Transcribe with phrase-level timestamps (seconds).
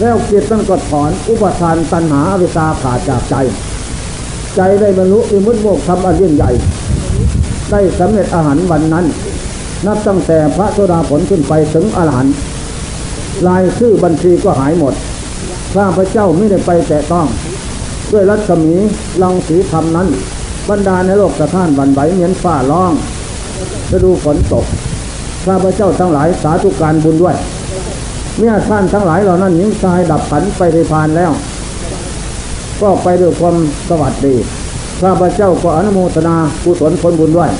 [0.00, 3.34] แล้วจิตมันก็ถอนอุปทานตัณหาอวิชชาขาดจากใจ
[4.56, 6.50] ใจได้บรรลุอิมุตโมกธรรมอันยิ่งใหญ่
[7.70, 9.06] ได้สำเร็จอาหารวันนั้น
[9.86, 12.34] นับตั้งแต่พระโสดาผลขึ้นไปถึงอรหันต์
[13.46, 14.94] ลายชื่อบัญชีก็หายหมด
[15.74, 17.26] ข้าพระเจ้าไม่ได้ไปแตะต้อง
[18.12, 18.74] ด้วยรัศมี
[19.22, 20.08] ลังสีธรรมนั้น
[20.68, 22.92] บรรดาในโลกสะท้านบันไหวเหมือนฟ้าร้อง
[23.90, 24.64] จะดูฝนตก
[25.44, 27.36] ข้าพระเจ้าทั้งหลายสาธุการบุญด้วย
[28.38, 31.32] เมื่อท่านทั้งหลายเหล่านั้นยิงทรายดับขันไปในพานแล้ว
[32.80, 33.56] ก็ไปด้วยความ
[33.88, 34.34] สวัสดี
[35.00, 37.50] ข้าพเจ้าก็อนุโมทนากุศลผลบุญด้วย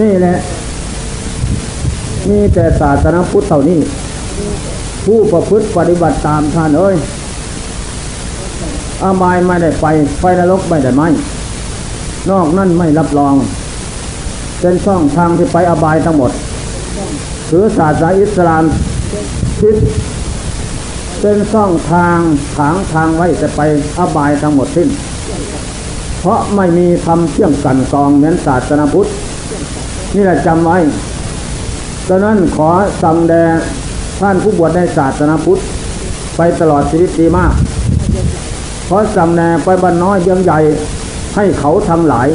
[0.00, 0.36] นี่แหละ
[2.28, 3.80] มีแต่ศาสนาพุทธเท่านี้
[5.04, 6.96] ผู้ประพฤติปฏิบัติตามท่านเอ้ย
[9.02, 9.86] อามายไม่ได้ไป
[10.18, 11.02] ไฟนรกไม่ได้ไหม
[12.30, 13.34] นอกนั่นไม่รับรอง
[14.60, 16.32] เป็นช่องทางที่ไปอบายทั้งหมด
[17.54, 18.64] ถือศาสนาอิสลาม
[19.60, 19.76] คิด
[21.20, 22.18] เป็นช่องทาง
[22.56, 23.60] ถางทางไว้จะไป
[23.98, 24.88] อบายทั้งหมดสิ้น
[26.20, 29.08] เพราะไม่มีคำเชื่อมกันกองเหมือนศาสนาพุทธ
[30.14, 30.78] นี่แหละจำไว้
[32.08, 32.70] ดังนั้นขอ
[33.02, 33.44] สั่งแด่
[34.20, 35.60] ท่านผู้บวชในศาสนาพุทธ
[36.36, 37.52] ไปตลอดชีวิตดีมาก
[38.88, 40.58] ขอสั่งแด่ไปบ้านน้อยเบียงใหญ่
[41.36, 42.28] ให้เขาทั้งหลาย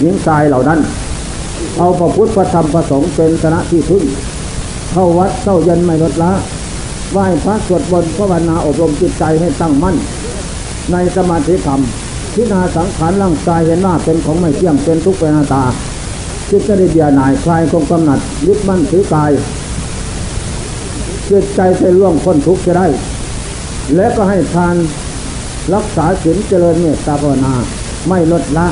[0.00, 0.80] หญิงชายเหล่านั้น
[1.78, 4.04] เอาพระพุทธพระธรรมพระสงฆ์เป็นชนะที่พึ่ง
[4.92, 6.32] เข้าวัดเข้าเย็นไม่ลดละ
[7.12, 9.96] ไหว้พระสวดบนต์ภาวนาอบรมจิตใจให้ตั้งมั่น
[10.92, 11.80] ในสมาธิธรรม
[12.34, 15.64] พิจารณาสังขารร่างกายเห็นว่าเป็นของไม่เที่ยงเป็นทุกข์เป็นอนัตตา
[16.50, 19.30] จิตจะได้เบียหน่ายคลายคงกำหนัดยึดมั่นถือกาย
[21.30, 22.86] จิตใจจะล่วงพ้นทุกข์จะได้
[23.96, 24.74] และก็ให้ทาน
[25.74, 27.54] รักษาศีลเจริญเมตตาภาวนา
[28.08, 28.68] ไม่ลดละ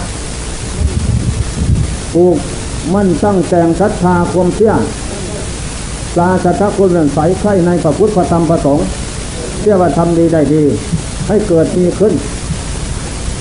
[2.15, 2.37] ปลูก
[2.95, 4.73] มั่นตั้งแต่งศรัทธาความเชื่อ
[6.19, 8.87] ลาสัทธาคุณเรื่องใสไข่ในพระพุทธพระธรรมพระสงฆ์
[9.61, 10.63] เชื่อว่าทำดีได้ดี
[11.29, 12.13] ให้เกิดมีขึ้น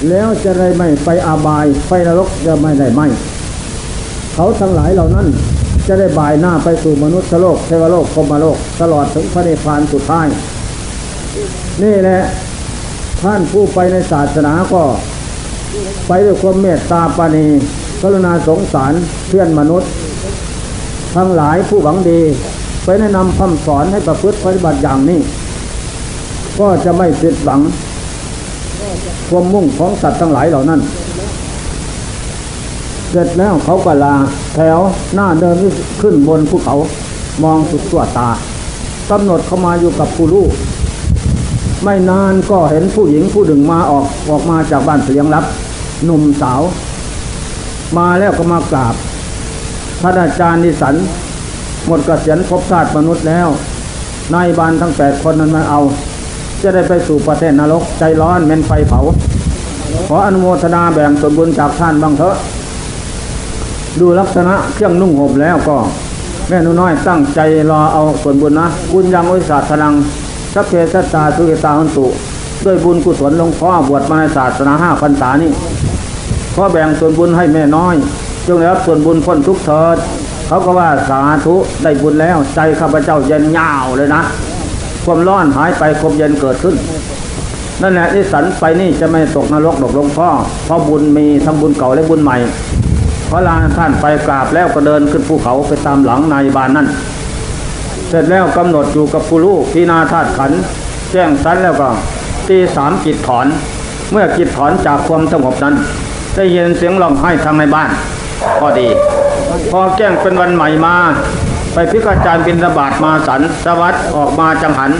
[0.09, 3.01] แล้วจะได้ไม่ไปอาบายไปนรกจะไม่ได้ไหม
[4.33, 5.27] เขาทั้งหลายเหล่านั้น
[5.87, 10.27] จะได้บายหน้าไปสู่มนุษย์โลกเทวโลกพรมโลก ตลอดถึงพระนิพพานสุดท้าย
[11.83, 12.19] นี่แหละ
[13.23, 14.81] ท่านผู้ไปในศาสนาก็
[16.07, 17.47] ไปด้วยความเมตตาปานี
[18.01, 18.93] กรุณาสงสาร
[19.27, 19.89] เพื่อนมนุษย์
[21.17, 22.21] ทั้งหลายผู้หวังดี
[22.83, 25.19] ไปแนะนำคำสอนให้ประพฤติปฏิบัติอย่างนี้
[26.59, 27.61] ก็จะไม่ผิดหวัง
[29.29, 30.81] ความมุ่งของสัตว์ทั้งหลายเหล่านั้น
[33.09, 34.15] เสร็จแล้วเขาก็ลา
[34.55, 34.79] แถว
[35.15, 35.57] หน้าเดิน
[36.01, 36.75] ขึ้นบนภูเขา
[37.43, 38.29] มองสุดตัวตา
[39.09, 40.51] กำหนดเข้ามาอยู่กับผู้ลูก
[41.83, 45.45] ไม่นานก็เห็นผู้หญิงผู้ดึงมาออกออกมาจากบ้านเสียงรับ
[46.05, 46.61] หนุ่มสาว
[47.97, 48.95] มาแล้วก็มากราบ
[50.01, 50.95] ท่านอาจารย์นิสัน
[51.87, 53.47] หมดกเกษียณภพชาติมนุษย์แล้ว
[54.33, 55.79] นายบานทั้งแปดคนนั้นมาเอา
[56.61, 58.99] จะได้ไปสู่ประเทศนรกใจร้อนเมนไฟเผา
[60.07, 62.35] ขออนุโมทนาแบ่งส่วนบุญจากท่านบ้างเถอะ
[63.99, 65.77] ดูลักษณะเครื่องนุ่งห่มแล้วก็
[66.47, 67.39] แม่นุน้อยตั้งใจ
[67.71, 69.93] รอเอาส่วนบุญนะบุญยังวิสาทลัง
[70.53, 72.05] สัพเพสัตตาสุกิตาหันตุ
[72.65, 75.49] ด้วยบุญกุศลหลวงพ่อบวชมาในศาสนาห้าพรรษานี้
[76.53, 77.95] ขอแบ่งส่วนบุญให้แม่น้อย
[78.47, 79.97] จงได้รับส่วนบุญพ้นทุกเถิด
[80.47, 84.21] เขาก็ว่าสาธุได้บุญแล้วใจข้าพเจ้าเย็นยาวเลยนะ
[85.03, 86.75] ความร้อนหายไปความเย็นเกิดขึ้น
[87.81, 90.29] นั่นแหละที่สันไปนี่จะไม่ตกนรกดกลงพ่อ
[90.65, 92.37] เพราะบุญมีทั้งบุญเก่าและบุญใหม่
[93.27, 96.87] เพราะลาท่านไปกราบแล้วก็เดินขึ้นภูเขาไปตามหลังนายบานนั่น
[98.07, 100.51] เสร็จแล้วกำหนดอยู่กับผู้ลูกพินาธาตุขัน
[101.11, 101.89] แจ้งสันแล้วก็
[102.47, 103.47] ตีสามจิตถอน
[104.11, 105.75] เมื่อจิตถอนจากความสงบนั้น
[106.35, 107.89] ได้ยินเสียงร้องไห้ทางในบ้าน
[108.59, 108.87] พอดี
[109.71, 110.95] พอแจ้งเป็นวันใหม่มา
[111.73, 114.91] ไปพิกาจารย์บินระบาดมาสันสวัสดออกมาจังหัน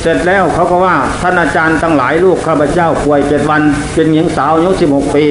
[0.00, 3.62] เสร็จแล้วเขาก็ว่าท่านอาจารย์ทั้งหลายลูกข้าพเจ้าป่วยเจ็ดวัน
[3.94, 5.24] เป็นหญิงสาวอายุสิบหกปี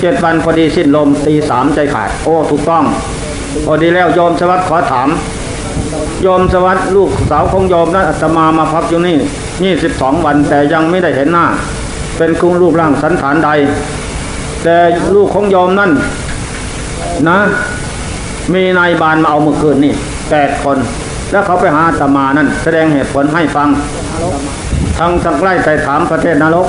[0.00, 2.84] เจ็ดวันพอดีสิ้นลมตีสามใจขาด โอ้ถูกต้อง
[3.66, 5.08] พอดีแล้วโยมสวัสดิ์ขอถาม
[6.22, 9.16] โยมสวัสดิ์ลูกสาวของโยมนั้นอาตมามาพักอยู่นี่
[9.64, 11.46] ยี่สิบสองวันแต่ยังไม่ได้เห็นหน้า
[12.16, 13.50] เป็นคุ้งรูปร่างสันฐานใด
[14.62, 14.76] แต่
[15.14, 15.90] ลูกของโยมนั่น
[17.28, 17.38] นะ
[18.54, 19.94] มีนายบานมาเอาเมื่อคืนนี่
[20.30, 20.78] แปดคน
[21.30, 23.68] แล้วเขาไปหาตมานั่น แสดงเหตุผลให้ฟัง
[24.98, 26.66] ทางทางใกล้ไปถามประเทศนรก